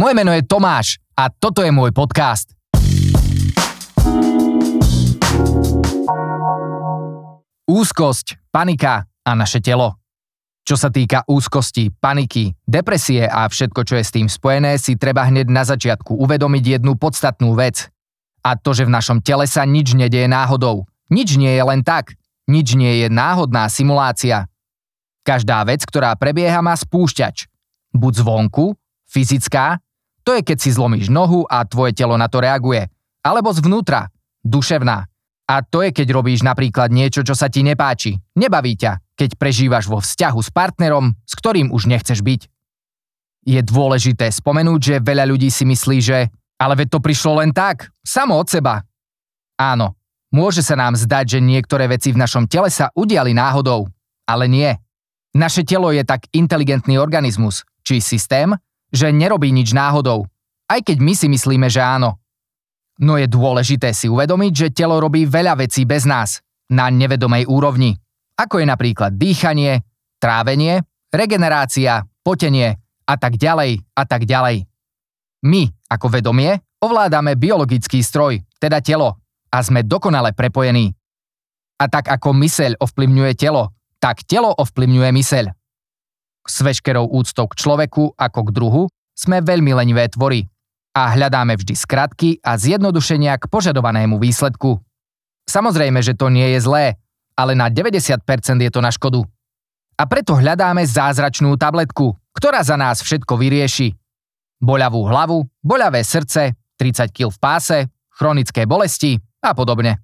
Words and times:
Moje 0.00 0.16
meno 0.16 0.32
je 0.32 0.40
Tomáš 0.40 0.96
a 1.12 1.28
toto 1.28 1.60
je 1.60 1.68
môj 1.68 1.92
podcast. 1.92 2.56
Úzkosť, 7.68 8.40
panika 8.48 9.04
a 9.04 9.30
naše 9.36 9.60
telo. 9.60 10.00
Čo 10.64 10.80
sa 10.80 10.88
týka 10.88 11.28
úzkosti, 11.28 11.92
paniky, 11.92 12.56
depresie 12.64 13.28
a 13.28 13.44
všetko, 13.44 13.84
čo 13.84 14.00
je 14.00 14.04
s 14.08 14.14
tým 14.16 14.24
spojené, 14.24 14.80
si 14.80 14.96
treba 14.96 15.28
hneď 15.28 15.52
na 15.52 15.68
začiatku 15.68 16.16
uvedomiť 16.16 16.80
jednu 16.80 16.96
podstatnú 16.96 17.52
vec. 17.52 17.92
A 18.40 18.56
to, 18.56 18.72
že 18.72 18.88
v 18.88 18.96
našom 18.96 19.20
tele 19.20 19.44
sa 19.44 19.68
nič 19.68 19.92
nedieje 19.92 20.32
náhodou. 20.32 20.88
Nič 21.12 21.36
nie 21.36 21.52
je 21.52 21.60
len 21.60 21.84
tak. 21.84 22.16
Nič 22.48 22.72
nie 22.72 23.04
je 23.04 23.12
náhodná 23.12 23.68
simulácia. 23.68 24.48
Každá 25.28 25.60
vec, 25.68 25.84
ktorá 25.84 26.16
prebieha, 26.16 26.64
má 26.64 26.72
spúšťač. 26.72 27.52
Buď 27.92 28.24
zvonku, 28.24 28.72
fyzická, 29.04 29.76
to 30.30 30.38
je 30.38 30.46
keď 30.46 30.58
si 30.62 30.70
zlomíš 30.70 31.10
nohu 31.10 31.42
a 31.50 31.66
tvoje 31.66 31.90
telo 31.90 32.14
na 32.14 32.30
to 32.30 32.38
reaguje. 32.38 32.86
Alebo 33.26 33.50
zvnútra, 33.50 34.14
duševná. 34.46 35.10
A 35.50 35.54
to 35.66 35.82
je 35.82 35.90
keď 35.90 36.14
robíš 36.14 36.46
napríklad 36.46 36.94
niečo, 36.94 37.26
čo 37.26 37.34
sa 37.34 37.50
ti 37.50 37.66
nepáči. 37.66 38.14
Nebaví 38.38 38.78
ťa, 38.78 39.02
keď 39.18 39.34
prežívaš 39.34 39.90
vo 39.90 39.98
vzťahu 39.98 40.38
s 40.38 40.54
partnerom, 40.54 41.18
s 41.26 41.34
ktorým 41.34 41.74
už 41.74 41.90
nechceš 41.90 42.22
byť. 42.22 42.46
Je 43.42 43.58
dôležité 43.58 44.30
spomenúť, 44.30 44.78
že 44.78 45.02
veľa 45.02 45.26
ľudí 45.26 45.50
si 45.50 45.66
myslí, 45.66 45.98
že 45.98 46.30
ale 46.62 46.78
veď 46.78 46.94
to 46.94 46.98
prišlo 47.02 47.42
len 47.42 47.50
tak, 47.50 47.90
samo 48.06 48.38
od 48.38 48.46
seba. 48.46 48.86
Áno, 49.58 49.98
môže 50.30 50.62
sa 50.62 50.78
nám 50.78 50.94
zdať, 50.94 51.26
že 51.26 51.38
niektoré 51.42 51.90
veci 51.90 52.14
v 52.14 52.22
našom 52.22 52.46
tele 52.46 52.70
sa 52.70 52.94
udiali 52.94 53.34
náhodou, 53.34 53.90
ale 54.30 54.46
nie. 54.46 54.70
Naše 55.34 55.66
telo 55.66 55.90
je 55.90 56.06
tak 56.06 56.30
inteligentný 56.30 57.02
organizmus, 57.02 57.66
či 57.82 57.98
systém, 57.98 58.54
že 58.90 59.14
nerobí 59.14 59.50
nič 59.54 59.74
náhodou, 59.74 60.26
aj 60.70 60.86
keď 60.86 60.96
my 61.02 61.12
si 61.14 61.26
myslíme, 61.26 61.66
že 61.66 61.82
áno. 61.82 62.18
No 63.00 63.16
je 63.16 63.26
dôležité 63.26 63.96
si 63.96 64.06
uvedomiť, 64.06 64.52
že 64.52 64.74
telo 64.76 65.00
robí 65.00 65.24
veľa 65.24 65.56
vecí 65.56 65.88
bez 65.88 66.04
nás, 66.04 66.38
na 66.70 66.86
nevedomej 66.86 67.50
úrovni, 67.50 67.98
ako 68.38 68.62
je 68.62 68.66
napríklad 68.68 69.18
dýchanie, 69.18 69.82
trávenie, 70.22 70.86
regenerácia, 71.10 72.06
potenie 72.22 72.78
a 73.08 73.14
tak 73.18 73.34
ďalej 73.34 73.82
a 73.98 74.02
tak 74.06 74.28
ďalej. 74.28 74.70
My, 75.42 75.66
ako 75.90 76.06
vedomie, 76.12 76.60
ovládame 76.78 77.34
biologický 77.34 78.04
stroj, 78.04 78.38
teda 78.60 78.78
telo, 78.84 79.18
a 79.50 79.58
sme 79.66 79.82
dokonale 79.82 80.30
prepojení. 80.30 80.94
A 81.80 81.84
tak 81.90 82.06
ako 82.06 82.36
myseľ 82.36 82.78
ovplyvňuje 82.78 83.32
telo, 83.34 83.74
tak 83.98 84.22
telo 84.28 84.54
ovplyvňuje 84.54 85.10
myseľ. 85.10 85.44
S 86.50 86.66
veškerou 86.66 87.06
úctou 87.06 87.46
k 87.46 87.54
človeku 87.54 88.18
ako 88.18 88.40
k 88.42 88.50
druhu 88.50 88.82
sme 89.14 89.38
veľmi 89.38 89.70
lenivé 89.70 90.10
tvory 90.10 90.50
a 90.90 91.14
hľadáme 91.14 91.54
vždy 91.54 91.78
skratky 91.78 92.42
a 92.42 92.58
zjednodušenia 92.58 93.38
k 93.38 93.46
požadovanému 93.46 94.18
výsledku. 94.18 94.82
Samozrejme, 95.46 96.02
že 96.02 96.18
to 96.18 96.26
nie 96.26 96.58
je 96.58 96.66
zlé, 96.66 96.98
ale 97.38 97.54
na 97.54 97.70
90% 97.70 98.26
je 98.66 98.70
to 98.74 98.82
na 98.82 98.90
škodu. 98.90 99.22
A 99.94 100.02
preto 100.10 100.34
hľadáme 100.34 100.82
zázračnú 100.82 101.54
tabletku, 101.54 102.18
ktorá 102.34 102.66
za 102.66 102.74
nás 102.74 102.98
všetko 102.98 103.38
vyrieši. 103.38 103.94
Boľavú 104.58 105.06
hlavu, 105.06 105.38
boľavé 105.62 106.02
srdce, 106.02 106.58
30 106.74 107.14
kg 107.14 107.30
v 107.30 107.38
páse, 107.38 107.78
chronické 108.10 108.66
bolesti 108.66 109.20
a 109.44 109.54
podobne. 109.54 110.02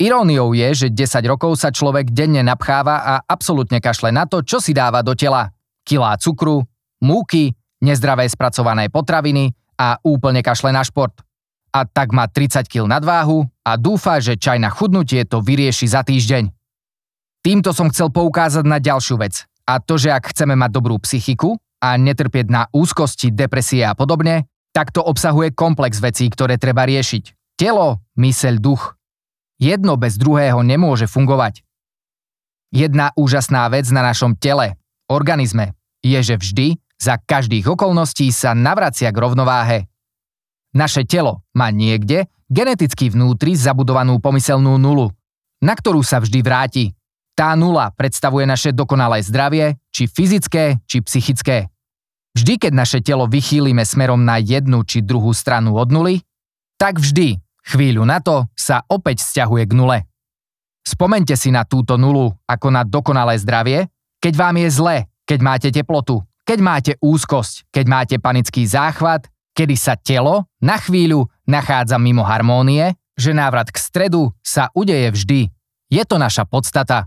Iróniou 0.00 0.56
je, 0.56 0.68
že 0.72 0.88
10 0.88 1.20
rokov 1.28 1.60
sa 1.60 1.68
človek 1.68 2.08
denne 2.16 2.40
napcháva 2.40 3.04
a 3.04 3.14
absolútne 3.20 3.84
kašle 3.84 4.08
na 4.08 4.24
to, 4.24 4.40
čo 4.40 4.56
si 4.56 4.72
dáva 4.72 5.04
do 5.04 5.12
tela. 5.12 5.52
Kilá 5.90 6.14
cukru, 6.22 6.62
múky, 7.02 7.50
nezdravé 7.82 8.30
spracované 8.30 8.86
potraviny 8.86 9.50
a 9.74 9.98
úplne 10.06 10.38
kašle 10.38 10.70
na 10.70 10.86
šport. 10.86 11.18
A 11.74 11.82
tak 11.82 12.14
má 12.14 12.30
30 12.30 12.70
kg 12.70 12.86
nadváhu 12.86 13.42
a 13.66 13.74
dúfa, 13.74 14.22
že 14.22 14.38
čaj 14.38 14.62
na 14.62 14.70
chudnutie 14.70 15.26
to 15.26 15.42
vyrieši 15.42 15.90
za 15.90 16.06
týždeň. 16.06 16.46
Týmto 17.42 17.74
som 17.74 17.90
chcel 17.90 18.14
poukázať 18.14 18.62
na 18.70 18.78
ďalšiu 18.78 19.18
vec. 19.18 19.50
A 19.66 19.82
to, 19.82 19.98
že 19.98 20.14
ak 20.14 20.30
chceme 20.30 20.54
mať 20.54 20.70
dobrú 20.70 20.94
psychiku 21.02 21.58
a 21.82 21.98
netrpieť 21.98 22.46
na 22.46 22.70
úzkosti, 22.70 23.34
depresie 23.34 23.82
a 23.82 23.98
podobne, 23.98 24.46
tak 24.70 24.94
to 24.94 25.02
obsahuje 25.02 25.50
komplex 25.50 25.98
vecí, 25.98 26.30
ktoré 26.30 26.54
treba 26.54 26.86
riešiť. 26.86 27.34
Telo, 27.58 27.98
myseľ, 28.14 28.62
duch. 28.62 28.94
Jedno 29.58 29.98
bez 29.98 30.14
druhého 30.14 30.62
nemôže 30.62 31.10
fungovať. 31.10 31.66
Jedna 32.70 33.10
úžasná 33.18 33.66
vec 33.66 33.90
na 33.90 34.06
našom 34.06 34.38
tele, 34.38 34.78
organizme, 35.10 35.74
je, 36.00 36.18
že 36.20 36.36
vždy, 36.36 36.76
za 37.00 37.16
každých 37.16 37.64
okolností 37.64 38.28
sa 38.28 38.52
navracia 38.52 39.08
k 39.08 39.20
rovnováhe. 39.20 39.78
Naše 40.76 41.08
telo 41.08 41.44
má 41.56 41.72
niekde 41.72 42.28
geneticky 42.52 43.08
vnútri 43.08 43.56
zabudovanú 43.56 44.20
pomyselnú 44.20 44.76
nulu, 44.76 45.08
na 45.64 45.72
ktorú 45.72 46.04
sa 46.04 46.20
vždy 46.20 46.40
vráti. 46.44 46.84
Tá 47.32 47.56
nula 47.56 47.88
predstavuje 47.96 48.44
naše 48.44 48.76
dokonalé 48.76 49.24
zdravie, 49.24 49.80
či 49.88 50.04
fyzické, 50.04 50.82
či 50.84 51.00
psychické. 51.00 51.72
Vždy, 52.36 52.68
keď 52.68 52.72
naše 52.76 52.98
telo 53.00 53.24
vychýlime 53.26 53.82
smerom 53.82 54.22
na 54.22 54.38
jednu 54.38 54.84
či 54.84 55.00
druhú 55.00 55.32
stranu 55.32 55.74
od 55.74 55.88
nuly, 55.88 56.22
tak 56.76 57.00
vždy 57.00 57.40
Chvíľu 57.66 58.08
na 58.08 58.18
to 58.18 58.48
sa 58.56 58.82
opäť 58.88 59.20
stiahuje 59.22 59.68
k 59.68 59.76
nule. 59.76 59.98
Spomente 60.80 61.36
si 61.36 61.52
na 61.52 61.68
túto 61.68 62.00
nulu 62.00 62.32
ako 62.48 62.68
na 62.72 62.82
dokonalé 62.82 63.36
zdravie, 63.36 63.86
keď 64.18 64.32
vám 64.34 64.56
je 64.58 64.68
zle, 64.72 64.96
keď 65.30 65.38
máte 65.46 65.70
teplotu, 65.70 66.26
keď 66.42 66.58
máte 66.58 66.92
úzkosť, 66.98 67.70
keď 67.70 67.84
máte 67.86 68.16
panický 68.18 68.66
záchvat, 68.66 69.30
kedy 69.54 69.78
sa 69.78 69.94
telo 69.94 70.50
na 70.58 70.74
chvíľu 70.74 71.30
nachádza 71.46 72.02
mimo 72.02 72.26
harmónie, 72.26 72.98
že 73.14 73.30
návrat 73.30 73.70
k 73.70 73.78
stredu 73.78 74.34
sa 74.42 74.74
udeje 74.74 75.14
vždy. 75.14 75.40
Je 75.86 76.02
to 76.02 76.18
naša 76.18 76.42
podstata. 76.50 77.06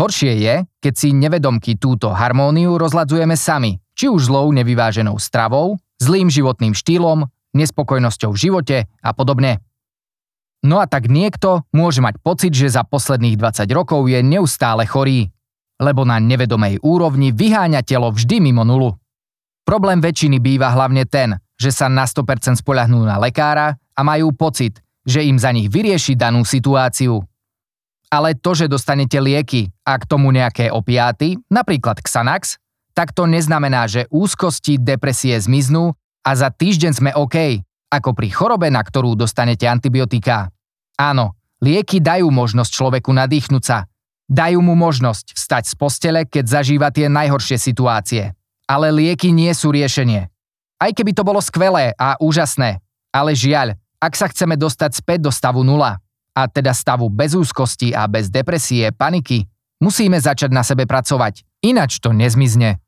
Horšie 0.00 0.32
je, 0.40 0.54
keď 0.80 0.94
si 0.96 1.12
nevedomky 1.12 1.76
túto 1.76 2.08
harmóniu 2.08 2.80
rozladzujeme 2.80 3.36
sami, 3.36 3.76
či 3.92 4.08
už 4.08 4.32
zlou 4.32 4.48
nevyváženou 4.56 5.20
stravou, 5.20 5.76
zlým 6.00 6.32
životným 6.32 6.72
štýlom, 6.72 7.28
nespokojnosťou 7.52 8.32
v 8.32 8.40
živote 8.48 8.78
a 9.04 9.10
podobne. 9.12 9.60
No 10.64 10.80
a 10.80 10.88
tak 10.88 11.12
niekto 11.12 11.68
môže 11.76 12.00
mať 12.00 12.16
pocit, 12.24 12.56
že 12.56 12.72
za 12.72 12.80
posledných 12.80 13.36
20 13.36 13.68
rokov 13.76 14.08
je 14.08 14.24
neustále 14.24 14.88
chorý, 14.88 15.28
lebo 15.80 16.04
na 16.04 16.20
nevedomej 16.20 16.84
úrovni 16.84 17.32
vyháňa 17.32 17.80
telo 17.80 18.12
vždy 18.12 18.38
mimo 18.44 18.62
nulu. 18.68 18.92
Problém 19.64 20.04
väčšiny 20.04 20.36
býva 20.36 20.68
hlavne 20.76 21.08
ten, 21.08 21.40
že 21.56 21.72
sa 21.72 21.88
na 21.88 22.04
100% 22.04 22.60
spoľahnú 22.60 23.00
na 23.08 23.16
lekára 23.16 23.80
a 23.96 24.00
majú 24.04 24.36
pocit, 24.36 24.84
že 25.08 25.24
im 25.24 25.40
za 25.40 25.48
nich 25.56 25.72
vyrieši 25.72 26.16
danú 26.16 26.44
situáciu. 26.44 27.24
Ale 28.10 28.34
to, 28.34 28.52
že 28.58 28.66
dostanete 28.66 29.16
lieky 29.22 29.70
a 29.86 29.96
k 29.96 30.04
tomu 30.04 30.34
nejaké 30.34 30.68
opiáty, 30.68 31.38
napríklad 31.46 32.02
Xanax, 32.02 32.58
tak 32.90 33.14
to 33.14 33.24
neznamená, 33.24 33.86
že 33.86 34.10
úzkosti, 34.10 34.76
depresie 34.76 35.38
zmiznú 35.38 35.94
a 36.26 36.30
za 36.34 36.50
týždeň 36.50 36.92
sme 36.92 37.10
OK, 37.14 37.62
ako 37.90 38.10
pri 38.12 38.28
chorobe, 38.34 38.68
na 38.68 38.82
ktorú 38.82 39.14
dostanete 39.14 39.70
antibiotika. 39.70 40.50
Áno, 40.98 41.38
lieky 41.62 42.02
dajú 42.02 42.28
možnosť 42.28 42.70
človeku 42.74 43.14
nadýchnuť 43.14 43.62
sa. 43.62 43.86
Dajú 44.30 44.62
mu 44.62 44.78
možnosť 44.78 45.34
vstať 45.34 45.64
z 45.66 45.74
postele, 45.74 46.20
keď 46.22 46.62
zažíva 46.62 46.94
tie 46.94 47.10
najhoršie 47.10 47.58
situácie. 47.58 48.30
Ale 48.70 48.94
lieky 48.94 49.34
nie 49.34 49.50
sú 49.50 49.74
riešenie. 49.74 50.30
Aj 50.78 50.90
keby 50.94 51.10
to 51.10 51.26
bolo 51.26 51.42
skvelé 51.42 51.90
a 51.98 52.14
úžasné. 52.22 52.78
Ale 53.10 53.34
žiaľ, 53.34 53.74
ak 53.98 54.14
sa 54.14 54.30
chceme 54.30 54.54
dostať 54.54 55.02
späť 55.02 55.26
do 55.26 55.34
stavu 55.34 55.66
nula, 55.66 55.98
a 56.30 56.46
teda 56.46 56.70
stavu 56.70 57.10
bez 57.10 57.34
úzkosti 57.34 57.90
a 57.90 58.06
bez 58.06 58.30
depresie, 58.30 58.94
paniky, 58.94 59.50
musíme 59.82 60.16
začať 60.16 60.54
na 60.54 60.62
sebe 60.62 60.86
pracovať. 60.86 61.42
Ináč 61.60 61.98
to 61.98 62.14
nezmizne. 62.14 62.78